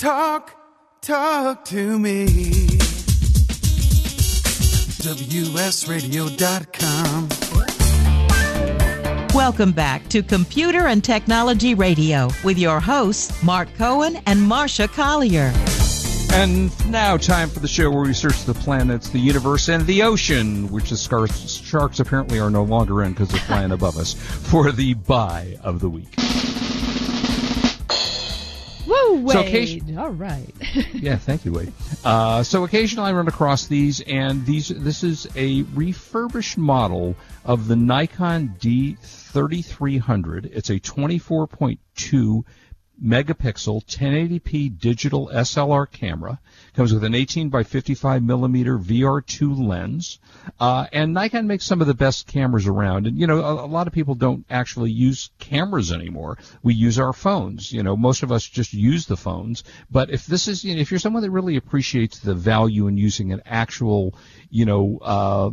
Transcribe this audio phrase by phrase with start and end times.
[0.00, 0.56] Talk,
[1.02, 2.24] talk to me.
[5.04, 7.28] WSRadio.com.
[9.34, 15.52] Welcome back to Computer and Technology Radio with your hosts, Mark Cohen and Marsha Collier.
[16.32, 20.02] And now, time for the show where we search the planets, the universe, and the
[20.02, 24.72] ocean, which the sharks apparently are no longer in because they're flying above us, for
[24.72, 26.16] the buy of the week.
[29.12, 29.32] Woo, Wade.
[29.32, 30.52] So occasion- All right.
[30.94, 31.72] yeah, thank you, Wade.
[32.04, 37.68] Uh, so occasionally I run across these, and these this is a refurbished model of
[37.68, 40.46] the Nikon D3300.
[40.52, 42.44] It's a 24.2
[43.02, 46.40] megapixel 1080p digital SLR camera.
[46.74, 50.18] Comes with an 18 by 55 millimeter VR2 lens.
[50.58, 53.06] Uh, and Nikon makes some of the best cameras around.
[53.06, 56.38] And, you know, a, a, lot of people don't actually use cameras anymore.
[56.62, 57.72] We use our phones.
[57.72, 59.64] You know, most of us just use the phones.
[59.90, 62.96] But if this is, you know, if you're someone that really appreciates the value in
[62.96, 64.14] using an actual,
[64.50, 65.50] you know, uh,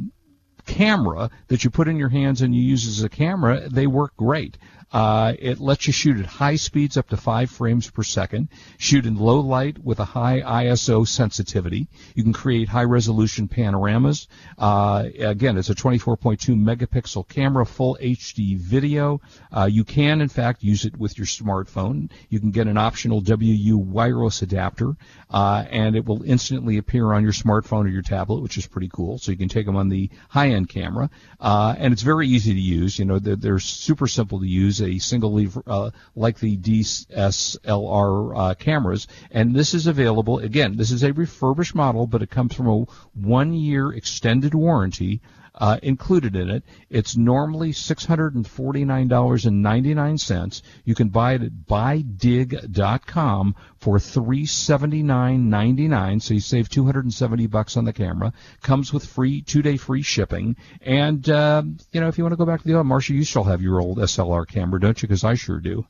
[0.67, 4.15] camera that you put in your hands and you use as a camera, they work
[4.17, 4.57] great.
[4.91, 9.05] Uh, it lets you shoot at high speeds up to five frames per second, shoot
[9.05, 11.87] in low light with a high ISO sensitivity.
[12.15, 14.27] You can create high resolution panoramas.
[14.57, 19.19] Uh, again, it's a 24.2 megapixel camera, full HD video.
[19.55, 22.09] Uh, you can, in fact, use it with your smartphone.
[22.29, 24.95] You can get an optional WU wireless adapter,
[25.29, 28.89] uh, and it will instantly appear on your smartphone or your tablet, which is pretty
[28.93, 29.17] cool.
[29.17, 31.09] So you can take them on the high-end camera,
[31.41, 32.97] uh, and it's very easy to use.
[32.97, 36.57] You know, they're, they're super simple to use use a single lever uh, like the
[36.57, 40.39] DSLR uh, cameras, and this is available.
[40.39, 45.21] Again, this is a refurbished model, but it comes from a one-year extended warranty
[45.59, 46.63] uh, included in it.
[46.89, 50.61] It's normally $649.99.
[50.85, 56.21] You can buy it at buydig.com for $379.99.
[56.21, 58.33] So you save 270 bucks on the camera.
[58.61, 60.55] Comes with free two-day free shipping.
[60.81, 63.23] And uh, you know, if you want to go back to the old, Marsha, you
[63.23, 65.07] still have your old SLR camera, don't you?
[65.07, 65.85] Because I sure do.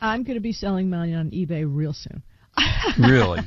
[0.00, 2.22] I'm going to be selling mine on eBay real soon.
[2.98, 3.40] really?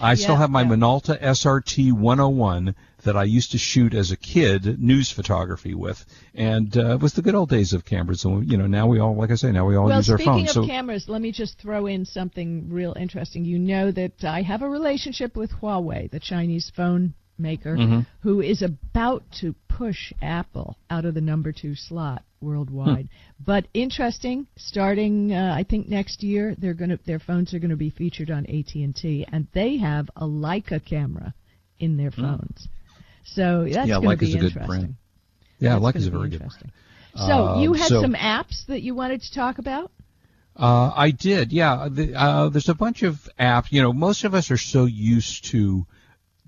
[0.00, 0.68] I yeah, still have my yeah.
[0.68, 2.74] Minolta SRT 101
[3.04, 6.04] that I used to shoot as a kid news photography with,
[6.34, 8.24] and uh, it was the good old days of cameras.
[8.24, 10.18] And you know, now we all, like I say, now we all well, use our
[10.18, 10.50] phones.
[10.50, 13.44] Speaking of so, cameras, let me just throw in something real interesting.
[13.44, 18.00] You know that I have a relationship with Huawei, the Chinese phone maker, mm-hmm.
[18.20, 23.08] who is about to push Apple out of the number two slot worldwide.
[23.08, 23.44] Hmm.
[23.44, 27.70] But interesting, starting uh, I think next year, they're going to their phones are going
[27.70, 31.34] to be featured on AT and T, and they have a Leica camera
[31.78, 32.22] in their hmm.
[32.22, 32.68] phones.
[33.24, 34.60] So that's yeah, going to be a interesting.
[34.60, 34.94] Good brand.
[35.58, 36.72] Yeah, that's Leica's a very good brand.
[37.14, 39.90] So um, you had so, some apps that you wanted to talk about.
[40.56, 41.88] Uh, I did, yeah.
[41.90, 43.66] The, uh, there's a bunch of apps.
[43.70, 45.86] You know, most of us are so used to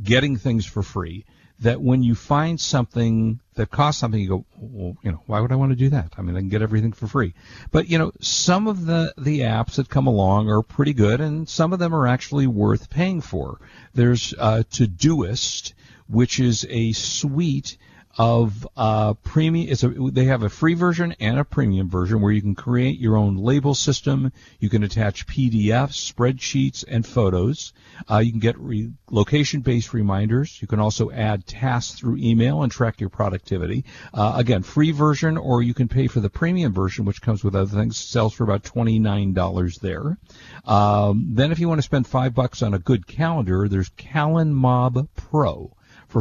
[0.03, 1.25] getting things for free
[1.61, 5.53] that when you find something that costs something, you go, well, you know, why would
[5.53, 6.13] I want to do that?
[6.19, 7.35] I mean, I can get everything for free.
[7.71, 11.49] But you know, some of the the apps that come along are pretty good, and
[11.49, 13.61] some of them are actually worth paying for.
[13.95, 15.75] There's uh, Todoist,
[16.09, 17.77] which is a suite
[18.17, 19.69] of uh, premium.
[19.71, 22.99] It's a, they have a free version and a premium version where you can create
[22.99, 24.33] your own label system.
[24.61, 27.73] You can attach PDFs, spreadsheets, and photos.
[28.09, 30.61] Uh, you can get re- location-based reminders.
[30.61, 33.85] You can also add tasks through email and track your productivity.
[34.13, 37.55] Uh, again, free version, or you can pay for the premium version, which comes with
[37.55, 37.97] other things.
[37.97, 40.19] Sells for about twenty-nine dollars there.
[40.65, 45.09] Um, then, if you want to spend five bucks on a good calendar, there's CalenMob
[45.15, 45.73] Pro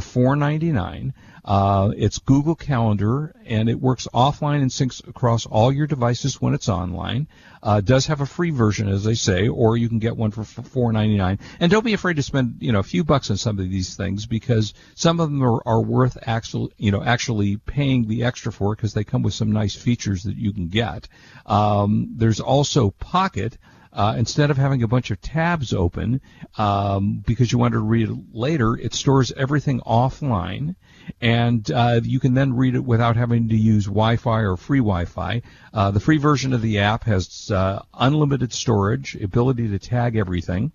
[0.02, 1.14] for $4.99.
[1.46, 6.54] Uh, it's Google Calendar, and it works offline and syncs across all your devices when
[6.56, 7.28] it's online.
[7.62, 10.42] Uh, does have a free version, as I say, or you can get one for
[10.42, 11.40] $4.99.
[11.60, 13.96] And don't be afraid to spend, you know, a few bucks on some of these
[13.96, 18.52] things because some of them are, are worth actually, you know, actually paying the extra
[18.52, 21.08] for because they come with some nice features that you can get.
[21.46, 23.58] Um, there's also Pocket.
[23.94, 26.20] Uh, instead of having a bunch of tabs open
[26.58, 30.76] um, because you want to read it later, it stores everything offline,
[31.22, 35.44] and uh, you can then read it without having to use Wi-Fi or free Wi-Fi.
[35.72, 40.72] Uh, the free version of the app has uh, unlimited storage, ability to tag everything.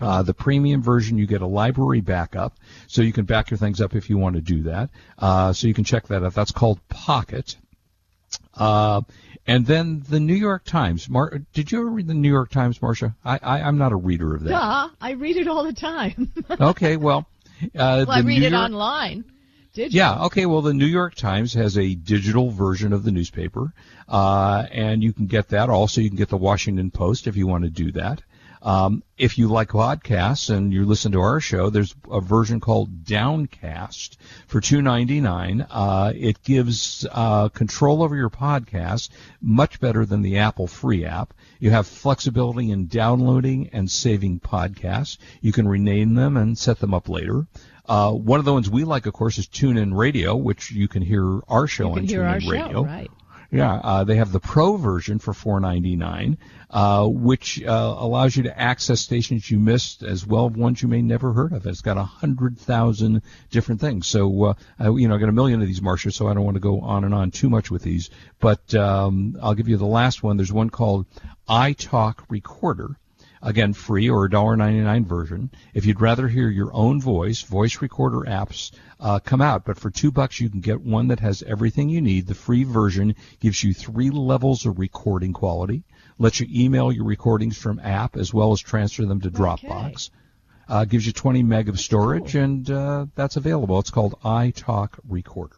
[0.00, 2.54] Uh, the premium version, you get a library backup,
[2.88, 4.90] so you can back your things up if you want to do that.
[5.18, 6.34] Uh, so you can check that out.
[6.34, 7.56] That's called Pocket.
[8.58, 9.00] Uh,
[9.46, 11.08] and then the New York Times.
[11.08, 13.14] Mar- did you ever read the New York Times, Marsha?
[13.24, 14.50] I, I am not a reader of that.
[14.50, 16.32] Yeah, I read it all the time.
[16.60, 17.26] okay, well,
[17.62, 19.24] uh, well I read New it York- online.
[19.72, 19.98] Did you?
[19.98, 20.24] Yeah.
[20.24, 20.44] Okay.
[20.44, 23.72] Well, the New York Times has a digital version of the newspaper,
[24.08, 25.70] uh, and you can get that.
[25.70, 28.22] Also, you can get the Washington Post if you want to do that.
[28.62, 33.04] Um, if you like podcasts and you listen to our show, there's a version called
[33.04, 35.66] Downcast for two ninety nine.
[35.70, 39.10] Uh, it gives uh, control over your podcast
[39.40, 41.34] much better than the Apple free app.
[41.60, 45.18] You have flexibility in downloading and saving podcasts.
[45.40, 47.46] You can rename them and set them up later.
[47.88, 51.02] Uh, one of the ones we like, of course, is TuneIn Radio, which you can
[51.02, 52.72] hear our show you on TuneIn Radio.
[52.72, 53.10] Show, right.
[53.50, 56.36] Yeah, uh, they have the Pro version for four ninety nine,
[56.68, 60.88] uh, which uh, allows you to access stations you missed as well as ones you
[60.88, 61.66] may never heard of.
[61.66, 64.06] It's got a hundred thousand different things.
[64.06, 66.12] So uh, I, you know, I got a million of these, Marsha.
[66.12, 69.38] So I don't want to go on and on too much with these, but um,
[69.40, 70.36] I'll give you the last one.
[70.36, 71.06] There's one called
[71.48, 72.98] iTalk Recorder.
[73.42, 75.50] Again, free or $1.99 version.
[75.74, 79.64] If you'd rather hear your own voice, voice recorder apps uh, come out.
[79.64, 82.26] But for two bucks, you can get one that has everything you need.
[82.26, 85.84] The free version gives you three levels of recording quality,
[86.18, 90.10] lets you email your recordings from app as well as transfer them to Dropbox.
[90.68, 93.78] Uh, gives you 20 meg of storage, and uh, that's available.
[93.78, 95.56] It's called iTalk Recorder.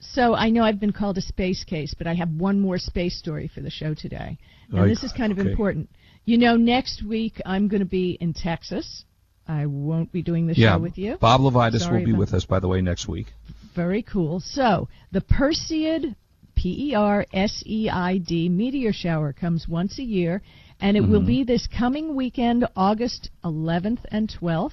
[0.00, 3.18] So I know I've been called a space case, but I have one more space
[3.18, 4.38] story for the show today.
[4.70, 4.88] And Right.
[4.88, 5.50] this is kind of Okay.
[5.50, 5.90] important.
[6.24, 9.04] You know, next week I'm going to be in Texas.
[9.46, 11.16] I won't be doing the Yeah, show with you.
[11.16, 13.32] Bob Levitus Sorry will be with us, by the way, next week.
[13.74, 14.40] Very cool.
[14.40, 16.14] So, the Perseid,
[16.54, 20.42] P E R S E I D, meteor shower comes once a year,
[20.80, 21.26] and it will mm-hmm.
[21.26, 24.72] be this coming weekend, August 11th and 12th.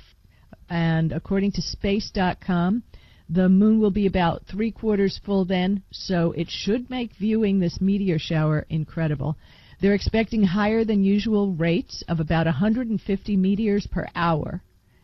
[0.70, 2.84] And according to space.com,
[3.30, 7.82] the moon will be about three quarters full then, so it should make viewing this
[7.82, 9.38] meteor shower incredible.
[9.82, 14.62] They're expecting higher than usual rates of about 150 meteors per hour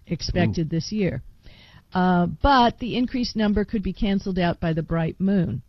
[0.07, 1.21] expected this year.
[1.94, 5.62] Uh, but the increased number could be canceled out by the bright moon.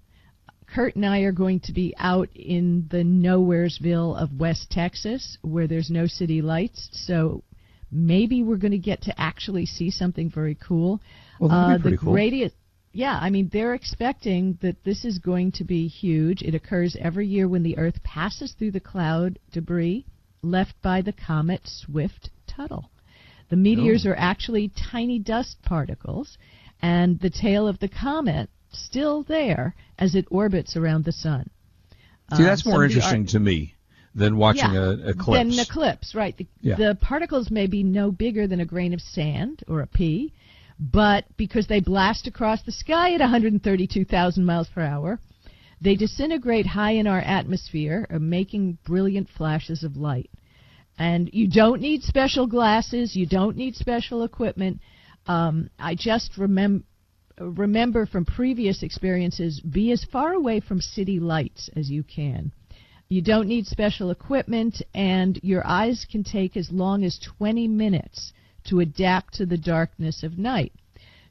[0.66, 5.66] Kurt and I are going to be out in the nowheresville of West Texas where
[5.66, 7.42] there's no city lights, so
[7.92, 11.00] maybe we're going to get to actually see something very cool.
[11.38, 12.14] Well, that'd be uh, pretty the cool.
[12.14, 12.52] radius,
[12.92, 16.42] yeah, I mean they're expecting that this is going to be huge.
[16.42, 20.06] It occurs every year when the Earth passes through the cloud debris
[20.42, 22.90] left by the comet Swift Tuttle.
[23.48, 24.10] The meteors Oh.
[24.10, 26.38] are actually tiny dust particles,
[26.80, 31.50] and the tail of the comet still there as it orbits around the sun.
[32.36, 33.74] See, that's more of the interesting ar- to me
[34.14, 35.38] than watching yeah, a eclipse.
[35.38, 36.36] Than an eclipse, right.
[36.36, 36.74] The, Yeah.
[36.76, 40.32] the particles may be no bigger than a grain of sand or a pea,
[40.78, 45.20] but because they blast across the sky at 132,000 miles per hour,
[45.80, 50.30] they disintegrate high in our atmosphere, uh, making brilliant flashes of light.
[50.98, 54.80] And you don't need special glasses, you don't need special equipment.
[55.26, 56.84] Um, I just remember
[57.40, 62.52] remember from previous experiences be as far away from city lights as you can.
[63.12, 68.32] You don't need special equipment, and your eyes can take as long as 20 minutes
[68.64, 70.72] to adapt to the darkness of night.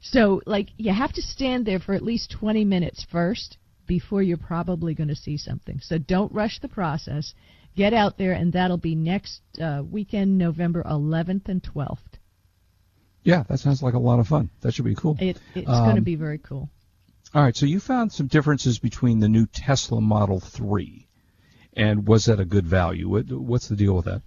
[0.00, 3.56] So, like, you have to stand there for at least 20 minutes first
[3.88, 5.80] before you're probably going to see something.
[5.80, 7.34] So, don't rush the process.
[7.74, 11.98] Get out there, and that'll be next uh, weekend, November 11th and 12th.
[13.24, 14.50] yeah, that sounds like a lot of fun.
[14.60, 15.16] That should be cool.
[15.18, 16.70] It, it's going to Um, be very cool.
[17.34, 21.08] All right, so you found some differences between the new Tesla Model 3,
[21.74, 23.08] and was that a good value?
[23.08, 24.22] What, what's the deal with that?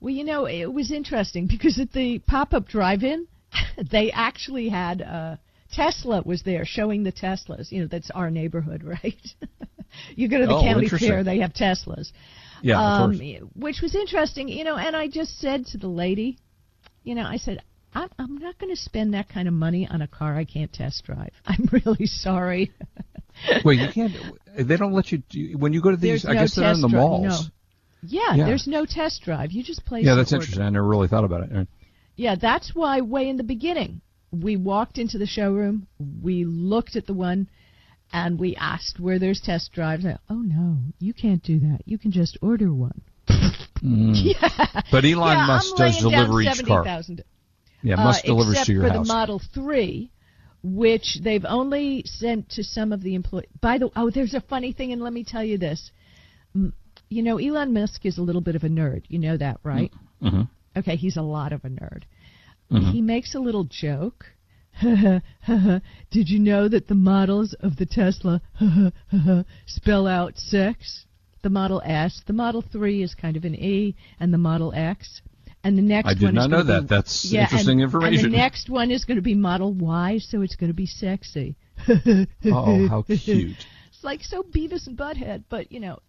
[0.00, 3.26] Well, you know, it was interesting because at the pop-up drive-in,
[3.90, 5.36] they actually had uh,
[5.72, 7.72] Tesla was there showing the Teslas.
[7.72, 9.14] You know, that's our neighborhood, right?
[10.14, 12.12] you go to the Oh, county fair, they have Teslas.
[12.62, 13.18] Yeah, of um,
[13.54, 14.76] which was interesting, you know.
[14.76, 16.38] And I just said to the lady,
[17.02, 17.60] you know, I said,
[17.94, 20.72] I'm, I'm not going to spend that kind of money on a car I can't
[20.72, 21.32] test drive.
[21.46, 22.72] I'm really sorry.
[23.64, 24.14] Wait, you can't.
[24.56, 26.22] They don't let you do, when you go to these.
[26.22, 27.22] There's I no guess they're in the drive, malls.
[27.22, 27.38] no.
[28.02, 28.44] yeah, Yeah.
[28.46, 29.52] there's no test drive.
[29.52, 30.04] You just place.
[30.04, 30.42] Yeah, that's order.
[30.42, 30.64] interesting.
[30.64, 31.68] I never really thought about it.
[32.16, 35.86] Yeah, that's why way in the beginning we walked into the showroom,
[36.22, 37.48] we looked at the one,
[38.12, 40.04] and we asked where there's test drives.
[40.04, 41.80] And, oh no, you can't do that.
[41.84, 43.00] You can just order one.
[43.82, 44.48] Yeah,
[44.90, 46.84] But Elon yeah, Musk does deliver each car.
[46.84, 47.24] 70,000.
[47.82, 49.06] Yeah, Uh, Musk delivers except to your for house.
[49.06, 50.10] the Model 3,
[50.64, 53.48] which they've only sent to some of the employees.
[53.60, 55.92] By the oh, there's a funny thing, and let me tell you this.
[56.54, 59.02] You know, Elon Musk is a little bit of a nerd.
[59.08, 59.92] You know that, right?
[60.20, 60.42] hmm
[60.76, 62.02] Okay, he's a lot of a nerd.
[62.72, 62.90] Mm-hmm.
[62.90, 64.24] He makes a little joke.
[64.82, 65.22] Did
[66.28, 68.42] you know that the models of the Tesla
[69.66, 71.04] spell out sex?
[71.42, 75.20] The Model S, the Model 3 is kind of an E, and the Model X.
[75.64, 76.82] And the next I did one not is know that.
[76.82, 78.26] be- That's yeah, interesting and, information.
[78.26, 80.86] And the next one is going to be Model Y, so it's going to be
[80.86, 81.56] sexy.
[81.88, 83.56] oh, how cute.
[83.88, 86.00] It's like so Beavis and Butthead, but you know,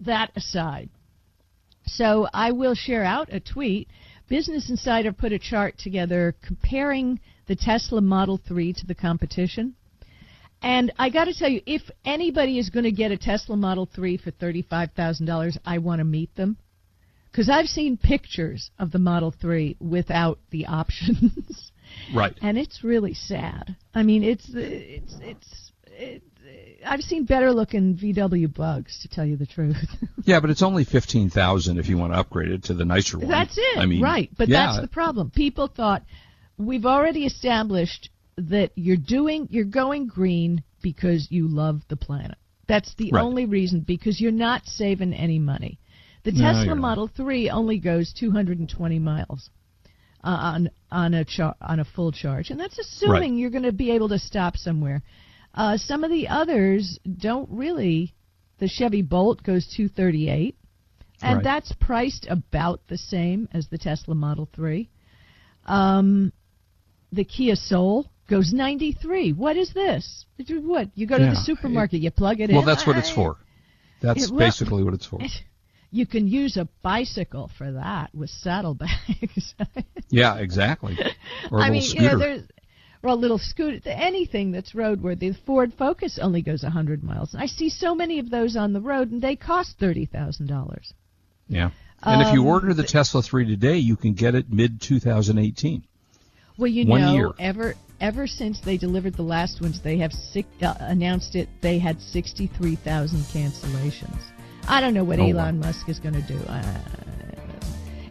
[0.00, 0.90] that aside.
[1.86, 3.88] So I will share out a tweet.
[4.28, 9.74] Business Insider put a chart together comparing the Tesla Model 3 to the competition.
[10.60, 13.86] And I got to tell you, if anybody is going to get a Tesla Model
[13.86, 16.58] 3 for $35,000, I want to meet them.
[17.38, 21.70] Because I've seen pictures of the Model 3 without the options.
[22.14, 22.34] Right.
[22.42, 23.74] And it's really sad.
[23.94, 26.22] I mean, it's, it's, it's, it,
[26.84, 29.76] I've seen better looking VW bugs, to tell you the truth.
[30.24, 33.28] yeah, but it's only 15000 if you want to upgrade it to the nicer one.
[33.28, 33.78] That's it.
[33.78, 34.30] I mean, right.
[34.36, 34.66] But yeah.
[34.66, 35.30] that's the problem.
[35.30, 36.02] People thought
[36.58, 42.36] we've already established that you're doing you're going green because you love the planet.
[42.68, 43.24] That's the Right.
[43.24, 45.78] only reason because you're not saving any money.
[46.32, 46.74] The No, Tesla.
[46.74, 49.48] Model 3 only goes 220 miles
[50.22, 53.38] uh, on on a char- on a full charge, and that's assuming Right.
[53.40, 55.02] you're going to be able to stop somewhere.
[55.54, 58.14] Uh, some of the others don't really.
[58.58, 60.54] The Chevy Bolt goes 238,
[61.22, 61.44] and Right.
[61.44, 64.88] that's priced about the same as the Tesla Model 3.
[65.66, 66.32] Um,
[67.12, 69.32] the Kia Soul goes 93.
[69.32, 70.26] What is this?
[70.50, 70.90] What?
[70.94, 72.66] You go to Yeah, the supermarket, you plug it Well, in.
[72.66, 73.38] Well, that's what it's for.
[74.02, 75.20] That's It- well- basically what it's for.
[75.90, 79.54] You can use a bicycle for that with saddlebags.
[80.10, 80.96] Yeah, exactly.
[81.50, 82.02] Or a I little mean, scooter.
[82.04, 82.42] you know, there's
[83.02, 85.18] or a little scooter, anything that's roadworthy.
[85.20, 87.34] The Ford Focus only goes 100 miles.
[87.34, 90.94] I see so many of those on the road, and they cost thirty thousand dollars.
[91.46, 91.70] yeah.
[92.02, 95.82] And if you um, order the Tesla 3 today, you can get it mid 2018.
[96.56, 97.30] Well, you One know, year.
[97.38, 101.48] ever ever since they delivered the last ones, they have six, uh, announced it.
[101.60, 104.20] They had 63,000 cancellations.
[104.68, 105.26] I don't know what wow.
[105.26, 106.38] Elon Musk is going to do.
[106.46, 106.62] Uh,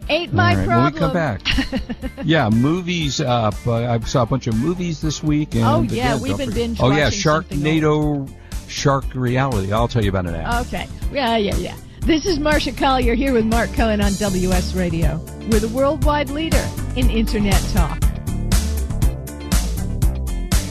[0.08, 0.84] ain't my right, problem.
[0.84, 1.42] When we come back,
[2.24, 3.20] yeah, movies.
[3.20, 5.54] Uh, I saw a bunch of movies this week.
[5.54, 8.28] And Oh, yeah, again, we've been forget- binge Oh yeah, Sharknado,
[8.68, 9.72] Shark Reality.
[9.72, 10.60] I'll tell you about it now.
[10.62, 10.88] Okay.
[11.12, 11.76] Yeah, yeah, yeah.
[12.00, 15.20] This is Marsha Collier here with Mark Cohen on WS Radio.
[15.50, 18.02] We're the worldwide leader in Internet talk.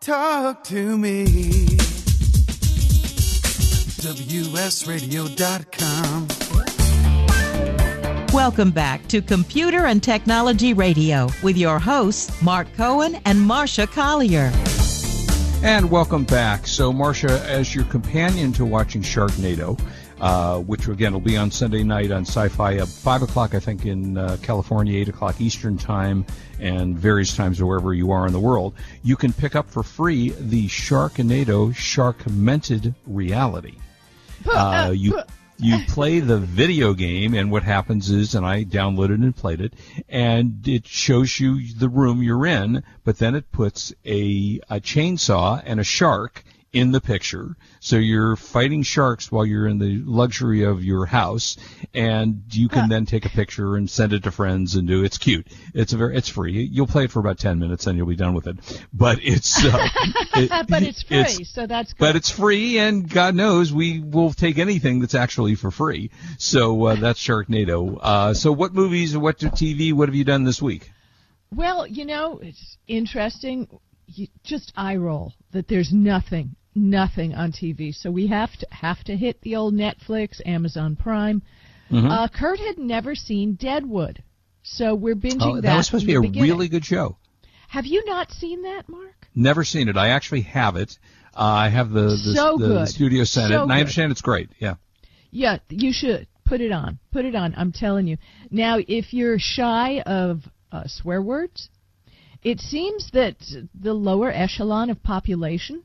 [0.00, 1.26] talk to me.
[4.00, 6.26] WSRadio.com.
[8.32, 14.50] Welcome back to Computer and Technology Radio with your hosts, Mark Cohen and Marsha Collier.
[15.62, 16.66] And welcome back.
[16.66, 19.78] So, Marsha, as your companion to watching Sharknado,
[20.20, 23.86] uh, which again will be on Sunday night on Syfy at five o'clock, I think,
[23.86, 26.26] in uh, California, eight o'clock Eastern time,
[26.58, 28.74] and various times wherever you are in the world.
[29.02, 33.74] You can pick up for free the Sharknado Sharkmented Reality.
[34.50, 35.20] Uh, you
[35.58, 39.74] you play the video game, and what happens is, and I downloaded and played it,
[40.08, 45.62] and it shows you the room you're in, but then it puts a, a chainsaw
[45.64, 47.56] and a shark in the picture.
[47.80, 51.56] So you're fighting sharks while you're in the luxury of your house,
[51.94, 55.02] and you can then take a picture and send it to friends and do.
[55.02, 55.48] It's cute.
[55.74, 56.16] It's a very.
[56.16, 56.62] It's free.
[56.62, 58.56] You'll play it for about ten minutes, and you'll be done with it.
[58.92, 59.64] But it's.
[59.64, 59.88] Uh,
[60.36, 61.98] it, but it's free, so that's good.
[61.98, 66.10] But it's free, and God knows we will take anything that's actually for free.
[66.38, 67.98] So uh, that's Sharknado.
[68.00, 70.90] Uh, so what movies, or what TV, what have you done this week?
[71.52, 73.68] Well, you know, it's interesting.
[74.06, 77.94] You just eye roll that there's nothing nothing on TV.
[77.94, 81.42] So we have to have to hit the old Netflix, Amazon Prime.
[81.90, 82.06] Mm-hmm.
[82.06, 84.22] Uh, Kurt had never seen Deadwood,
[84.62, 85.62] so we're binging oh, that.
[85.62, 86.48] That was supposed to be a beginning.
[86.48, 87.16] really good show.
[87.68, 89.28] Have you not seen that, Mark?
[89.34, 89.96] Never seen it.
[89.96, 90.98] I actually have it.
[91.34, 93.72] Uh, I have the the, so the, the studio set so it, and.
[93.72, 94.50] I understand it's great.
[94.58, 94.74] Yeah.
[95.30, 96.98] Yeah, you should put it on.
[97.12, 97.54] Put it on.
[97.56, 98.18] I'm telling you.
[98.50, 101.68] Now, if you're shy of uh, swear words,
[102.42, 103.36] it seems that
[103.78, 105.84] the lower echelon of population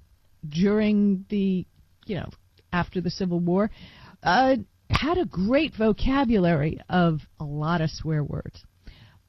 [0.49, 1.65] during the,
[2.05, 2.29] you know,
[2.71, 3.69] after the Civil War,
[4.23, 4.55] uh,
[4.89, 8.63] had a great vocabulary of a lot of swear words.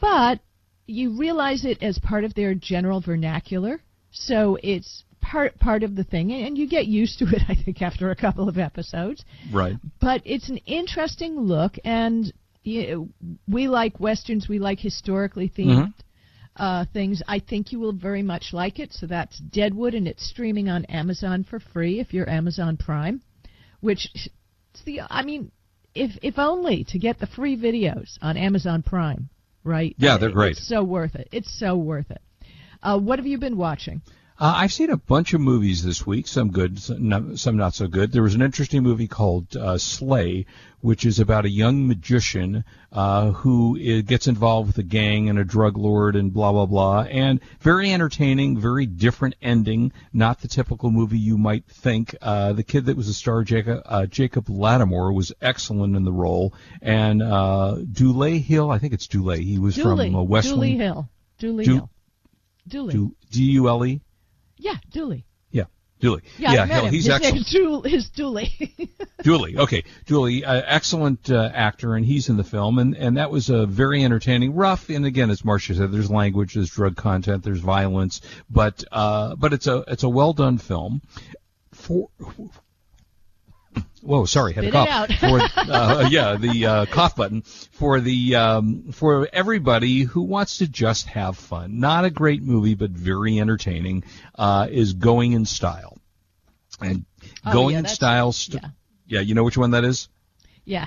[0.01, 0.41] But
[0.87, 6.05] you realize it as part of their general vernacular, so it's part part of the
[6.05, 7.43] thing, and you get used to it.
[7.49, 9.25] I think after a couple of episodes.
[9.53, 9.77] Right.
[10.01, 14.49] But it's an interesting look, and you know, we like westerns.
[14.49, 15.95] We like historically themed
[16.57, 17.23] uh, things.
[17.29, 18.93] I think you will very much like it.
[18.93, 23.23] So that's Deadwood, and it's streaming on Amazon for free if you're Amazon Prime.
[23.81, 25.53] Which, it's the I mean,
[25.95, 29.29] if if only to get the free videos on Amazon Prime,
[29.65, 29.95] right?
[29.99, 30.57] Yeah, they're great.
[30.59, 31.29] It's so worth it.
[31.33, 32.21] It's so worth it.
[32.83, 34.03] Uh, what have you been watching?
[34.39, 37.73] Uh, I've seen a bunch of movies this week, some good, some not, some not
[37.75, 38.13] so good.
[38.13, 40.47] There was an interesting movie called uh, Sleight,
[40.83, 45.45] which is about a young magician uh, who gets involved with a gang and a
[45.45, 47.03] drug lord and blah, blah, blah.
[47.05, 52.15] And very entertaining, very different ending, not the typical movie you might think.
[52.21, 56.13] Uh, the kid that was the star, Jacob, uh, Jacob Latimore, was excellent in the
[56.13, 56.53] role.
[56.83, 60.09] And uh, Dule Hill, I think it's Dule, he was Dooley.
[60.09, 60.81] from uh, West Dooley Wing.
[60.81, 61.09] Hill.
[61.39, 61.91] Dooley Du- Hill.
[62.69, 62.93] Dooley.
[62.93, 64.03] Du- D-U-L-E?
[64.59, 65.25] Yeah, Dooley.
[65.51, 65.65] Yeah,
[66.01, 66.23] Dooley.
[66.39, 66.93] Yeah, met him.
[66.93, 67.47] He's His excellent.
[67.49, 68.51] Dool- is Dooley.
[69.23, 73.31] Dooley, okay, Dooley, uh, excellent uh, actor, and he's in the film, and and that
[73.31, 77.43] was a very entertaining, rough, and again, as Marsha said, there's language, there's drug content,
[77.43, 81.03] there's violence, but uh, but it's a it's a well done film.
[81.73, 82.09] For
[84.07, 85.11] Whoa, sorry, had a cough.
[85.19, 90.67] For, uh, yeah, the uh, cough button for the um, for everybody who wants to
[90.69, 91.81] just have fun.
[91.81, 94.05] Not a great movie, but very entertaining.
[94.35, 95.99] Uh, is Going in Style,
[96.81, 97.05] and
[97.45, 98.33] Oh, Going yeah, in Style.
[98.33, 98.69] St- yeah.
[99.07, 100.09] yeah, you know which one that is?
[100.65, 100.87] yeah.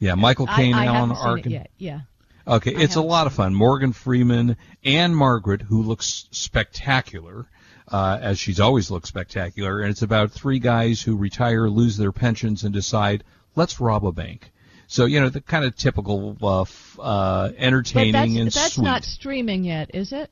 [0.00, 1.66] Yeah, Michael Caine I, I and Alan Arkin.
[1.76, 2.00] Yeah.
[2.46, 3.52] Okay, I it's a lot of fun.
[3.54, 7.46] Morgan Freeman and Margaret, who looks spectacular,
[7.90, 12.12] uh, as she's always looked spectacular, and it's about three guys who retire, lose their
[12.12, 13.24] pensions, and decide,
[13.56, 14.52] let's rob a bank.
[14.86, 18.72] So you know the kind of typical uh, f- uh, But entertaining that's, and that's
[18.74, 18.84] sweet.
[18.84, 20.30] not streaming yet, is it?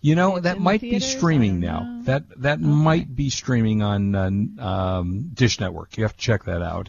[0.00, 1.80] You know that might be streaming now.
[1.80, 2.02] know.
[2.04, 5.96] That that might be streaming on uh, um, Dish Network.
[5.96, 6.88] You have to check that out.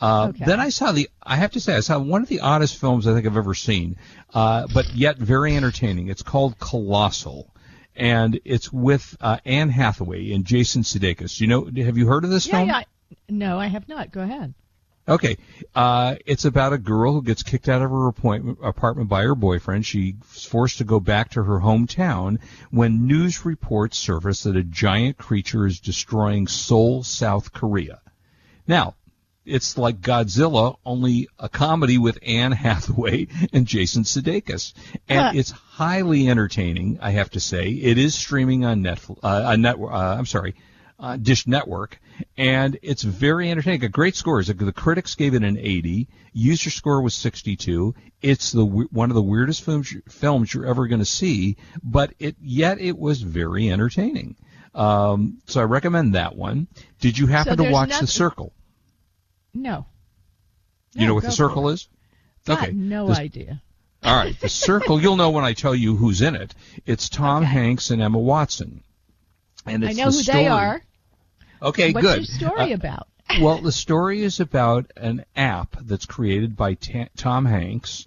[0.00, 0.44] Uh, Okay.
[0.44, 1.08] Then I saw the.
[1.22, 3.54] I have to say, I saw one of the oddest films I think I've ever
[3.54, 3.96] seen,
[4.34, 6.06] uh, but yet very entertaining.
[6.08, 7.52] It's called Colossal,
[7.98, 11.40] and it's with uh, Anne Hathaway and Jason Sudeikis.
[11.40, 11.64] You know?
[11.84, 12.68] Have you heard of this Yeah, film?
[12.68, 12.82] yeah.
[13.28, 14.10] No, I have not.
[14.12, 14.54] Go ahead.
[15.08, 15.38] Okay,
[15.74, 19.34] uh, it's about a girl who gets kicked out of her appointment, apartment by her
[19.34, 19.86] boyfriend.
[19.86, 22.38] She's forced to go back to her hometown
[22.70, 28.02] when news reports surface that a giant creature is destroying Seoul, South Korea.
[28.66, 28.96] Now,
[29.48, 34.74] it's like Godzilla, only a comedy with Anne Hathaway and Jason Sudeikis,
[35.08, 35.32] and Huh.
[35.34, 36.98] it's highly entertaining.
[37.00, 39.18] I have to say, it is streaming on Netflix.
[39.22, 40.54] Uh, on net, uh, I'm sorry,
[41.00, 42.00] uh, Dish Network,
[42.36, 43.84] and it's very entertaining.
[43.84, 44.48] A great scores.
[44.48, 46.08] The critics gave it an 80.
[46.32, 47.94] User score was 62.
[48.20, 52.36] It's the one of the weirdest films films you're ever going to see, but it
[52.42, 54.34] yet it was very entertaining.
[54.74, 56.68] Um, so I recommend that one.
[57.00, 58.52] Did you happen So to watch nothing- The Circle?
[59.62, 59.86] No.
[60.94, 61.88] You know what The Circle is?
[62.46, 62.72] Got Okay.
[62.72, 63.62] no The- idea.
[64.04, 65.00] All right, The Circle.
[65.02, 66.54] You'll know when I tell you who's in it.
[66.86, 68.82] It's Tom Hanks and Emma Watson,
[69.66, 70.38] and it's I know the who story.
[70.44, 70.82] they are.
[71.60, 72.18] Okay, What's good.
[72.20, 73.08] What's your story Uh, about?
[73.40, 78.06] well, the story is about an app that's created by Ta- Tom Hanks,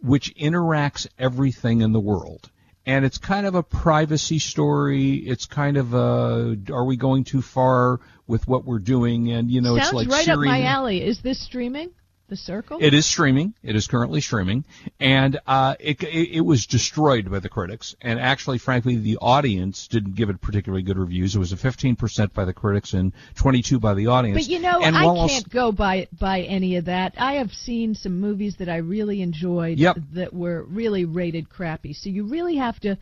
[0.00, 2.50] which interacts everything in the world.
[2.86, 5.16] And it's kind of a privacy story.
[5.16, 9.30] It's kind of a, are we going too far with what we're doing?
[9.32, 10.48] And, you know, Sounds it's like right Siri.
[10.48, 11.02] up my alley.
[11.02, 11.90] Is this streaming?
[12.28, 12.78] The Circle?
[12.80, 13.54] It is streaming.
[13.62, 14.64] It is currently streaming,
[14.98, 17.94] and uh, it, it it was destroyed by the critics.
[18.00, 21.36] And actually, frankly, the audience didn't give it particularly good reviews.
[21.36, 24.44] It was a 15% by the critics and 22 by the audience.
[24.44, 27.14] But you know, and I can't go by by any of that.
[27.16, 29.98] I have seen some movies that I really enjoyed Yep.
[30.14, 31.92] that were really rated crappy.
[31.92, 32.98] So you really have to,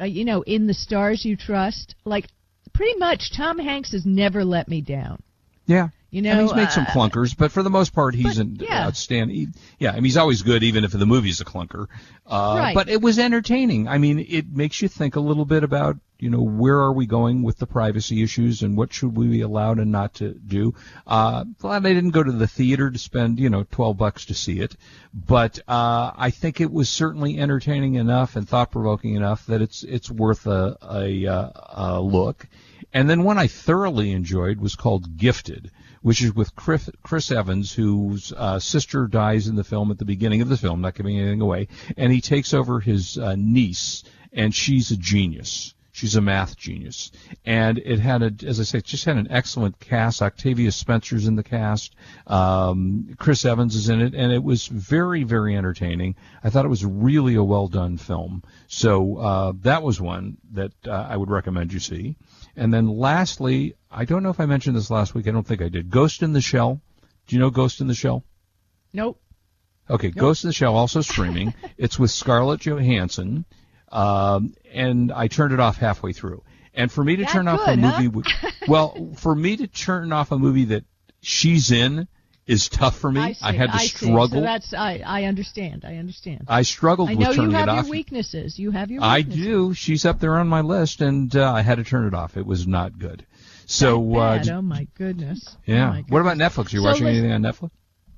[0.00, 1.94] uh, you know, in the stars you trust.
[2.04, 2.26] Like
[2.74, 5.22] pretty much, Tom Hanks has never let me down.
[5.66, 5.88] Yeah.
[6.10, 8.46] You know, and he's made some uh, clunkers, but for the most part, he's but,
[8.46, 8.86] an yeah.
[8.86, 9.34] outstanding.
[9.36, 9.48] he-
[9.80, 11.88] yeah, I mean, he's always good, even if the movie's a clunker.
[12.24, 12.74] Uh, Right.
[12.74, 13.88] But it was entertaining.
[13.88, 17.04] I mean, it makes you think a little bit about, you know, where are we
[17.04, 20.74] going with the privacy issues and what should we be allowed and not to do.
[21.06, 24.34] Uh, glad I didn't go to the theater to spend, you know, 12 bucks to
[24.34, 24.74] see it,
[25.12, 29.82] but uh, I think it was certainly entertaining enough and thought provoking enough that it's
[29.82, 32.48] it's worth a a, uh, a look.
[32.94, 37.74] And then one I thoroughly enjoyed was called Gifted, which is with Chris, Chris Evans,
[37.74, 41.18] whose uh, sister dies in the film at the beginning of the film, not giving
[41.18, 45.74] anything away, and he takes over his uh, niece, and she's a genius.
[45.94, 47.12] She's a math genius,
[47.46, 50.22] and it had a, as I say, it just had an excellent cast.
[50.22, 51.94] Octavia Spencer's in the cast,
[52.26, 56.16] um, Chris Evans is in it, and it was very, very entertaining.
[56.42, 58.42] I thought it was really a well done film.
[58.66, 62.16] So uh, that was one that uh, I would recommend you see.
[62.56, 65.28] And then lastly, I don't know if I mentioned this last week.
[65.28, 65.90] I don't think I did.
[65.90, 66.80] Ghost in the Shell.
[67.28, 68.24] Do you know Ghost in the Shell?
[68.92, 69.20] Nope.
[69.88, 71.54] Okay, Ghost in the Shell also streaming.
[71.78, 73.44] it's with Scarlett Johansson,
[73.94, 76.42] um, and I turned it off halfway through.
[76.74, 78.28] And for me to That turn off a good, movie,
[78.66, 80.84] well, for me to turn off a movie that
[81.22, 82.08] she's in
[82.46, 83.20] is tough for me.
[83.20, 84.26] I, see, had to I struggle.
[84.28, 84.34] See.
[84.34, 85.84] So that's I I understand.
[85.86, 86.46] I understand.
[86.48, 87.88] I struggled I with know you have it your off.
[87.88, 88.58] weaknesses.
[88.58, 89.72] You have your I do.
[89.72, 92.36] She's up there on my list, and uh, I had to turn it off.
[92.36, 93.24] It was not good.
[93.66, 95.56] So, uh, oh my goodness.
[95.64, 95.86] yeah.
[95.88, 96.52] Oh my what about goodness.
[96.56, 96.72] Netflix?
[96.72, 97.70] You So watching listen- anything on Netflix?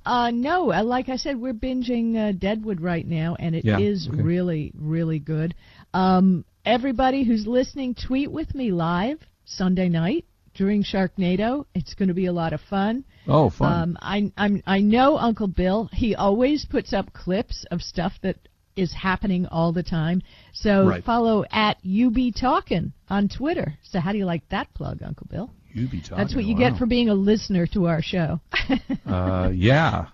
[0.07, 4.07] Uh, no, uh, like I said, we're binging uh, Deadwood right now, and it is
[4.07, 4.23] Yeah, okay.
[4.23, 5.55] really, really good.
[5.93, 11.67] Um, everybody who's listening, tweet with me live Sunday night during Sharknado.
[11.75, 13.05] It's going to be a lot of fun.
[13.27, 13.73] Oh, fun.
[13.83, 15.91] Um, I, I'm, I know Uncle Bill.
[15.93, 18.37] He always puts up clips of stuff that
[18.77, 20.23] is happening all the time.
[20.53, 21.03] So Right.
[21.03, 23.75] follow at UB Talkin' on Twitter.
[23.83, 25.51] So how do you like that plug, Uncle Bill?
[25.77, 26.17] You be talking.
[26.17, 26.71] That's what you wow.
[26.71, 28.41] get for being a listener to our show.
[29.07, 30.07] Uh, yeah.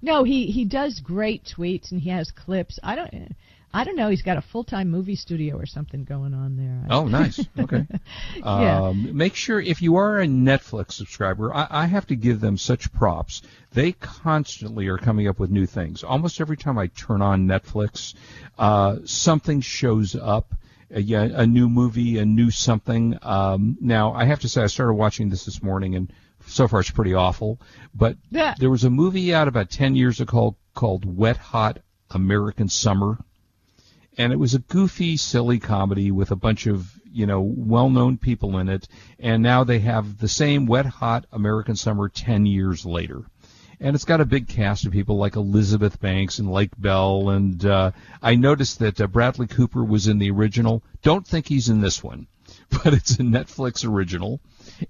[0.00, 2.78] No, he he does great tweets and he has clips.
[2.82, 3.34] I don't
[3.74, 4.08] I don't know.
[4.08, 6.86] He's got a full time movie studio or something going on there.
[6.88, 7.44] Oh, nice.
[7.58, 7.86] Okay.
[8.36, 8.82] Yeah.
[8.82, 12.58] Um, make sure if you are a Netflix subscriber, I, I have to give them
[12.58, 13.42] such props.
[13.72, 16.04] They constantly are coming up with new things.
[16.04, 18.14] Almost every time I turn on Netflix,
[18.58, 20.54] uh, something shows up.
[20.94, 23.18] Uh, yeah, a new movie, a new something.
[23.22, 26.12] Um, now, I have to say, I started watching this this morning, and
[26.46, 27.60] so far it's pretty awful.
[27.94, 28.54] But Yeah.
[28.58, 31.78] there was a movie out about ten years ago called, called Wet Hot
[32.10, 33.18] American Summer
[34.18, 38.58] and it was a goofy, silly comedy with a bunch of you know well-known people
[38.58, 43.22] in it, and now they have the same Wet Hot American Summer ten years later.
[43.80, 47.64] And it's got a big cast of people like Elizabeth Banks and Lake Bell, and
[47.64, 47.90] uh,
[48.22, 50.82] I noticed that uh, Bradley Cooper was in the original.
[51.02, 52.26] Don't think he's in this one,
[52.70, 54.40] but it's a Netflix original,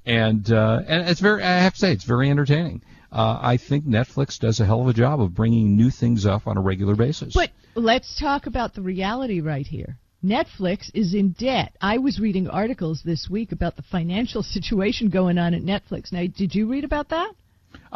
[0.04, 1.42] and uh, and it's very.
[1.42, 2.82] I have to say, it's very entertaining.
[3.10, 6.46] Uh, I think Netflix does a hell of a job of bringing new things up
[6.46, 7.34] on a regular basis.
[7.34, 9.98] But let's talk about the reality right here.
[10.24, 11.76] Netflix is in debt.
[11.80, 16.12] I was reading articles this week about the financial situation going on at Netflix.
[16.12, 17.32] Now, did you read about that?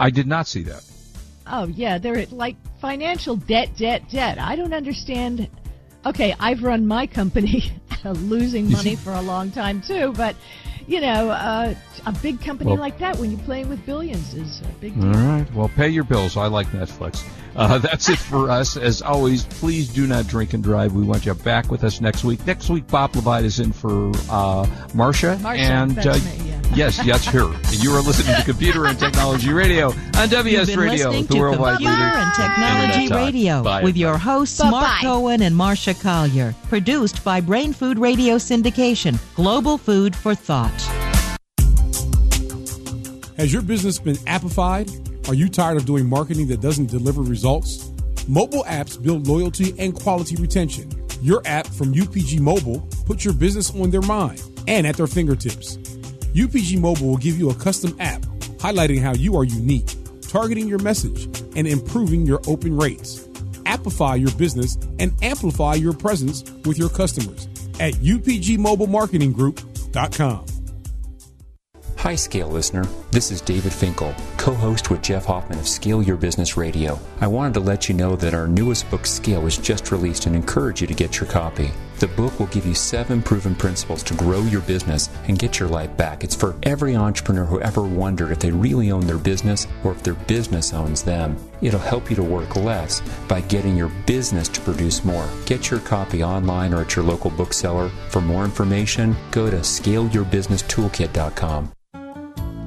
[0.00, 0.82] I did not see that.
[1.46, 4.38] Oh yeah, they're like financial debt, debt, debt.
[4.38, 5.48] I don't understand.
[6.06, 7.70] Okay, I've run my company
[8.04, 10.34] losing money for a long time too, but
[10.86, 11.74] you know, uh,
[12.06, 15.12] a big company Well- like that when you're playing with billions is a big All
[15.12, 15.20] deal.
[15.22, 15.54] right.
[15.54, 16.36] Well, pay your bills.
[16.36, 17.22] I like Netflix.
[17.54, 18.76] Uh, that's it for us.
[18.76, 20.92] As always, please do not drink and drive.
[20.94, 22.44] We want you back with us next week.
[22.46, 25.36] Next week, Bob Levite is in for uh, Marsha.
[25.36, 26.49] Marsha, and that's uh, me, yeah.
[26.72, 27.52] Yes, yes, her.
[27.72, 31.34] You are listening to Computer and Technology Radio on You've WS been Radio, listening the
[31.34, 33.24] to worldwide Computer leader and in Technology Internet.
[33.24, 34.70] Radio Bye, with your hosts Bye-bye.
[34.70, 36.54] Mark Cohen and Marsha Collier.
[36.68, 40.70] Produced by Brain Food Radio Syndication, global food for thought.
[43.36, 45.28] Has your business been appified?
[45.28, 47.90] Are you tired of doing marketing that doesn't deliver results?
[48.28, 50.88] Mobile apps build loyalty and quality retention.
[51.20, 55.78] Your app from UPG Mobile puts your business on their mind and at their fingertips.
[56.34, 58.20] UPG Mobile will give you a custom app
[58.58, 61.24] highlighting how you are unique, targeting your message,
[61.56, 63.20] and improving your open rates.
[63.64, 67.46] Appify your business and amplify your presence with your customers
[67.80, 70.46] at upgmobilemarketinggroup.com.
[71.96, 72.86] Hi, Scale listener.
[73.10, 76.98] This is David Finkel, co host with Jeff Hoffman of Scale Your Business Radio.
[77.20, 80.34] I wanted to let you know that our newest book, Scale, was just released and
[80.34, 81.70] encourage you to get your copy.
[82.00, 85.68] The book will give you seven proven principles to grow your business and get your
[85.68, 86.24] life back.
[86.24, 90.02] It's for every entrepreneur who ever wondered if they really own their business or if
[90.02, 91.36] their business owns them.
[91.60, 95.28] It'll help you to work less by getting your business to produce more.
[95.44, 97.90] Get your copy online or at your local bookseller.
[98.08, 101.72] For more information, go to scaleyourbusinesstoolkit.com.